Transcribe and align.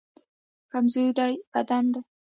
کمزوري 0.71 1.31
بد 1.51 1.69
دی. 1.93 1.99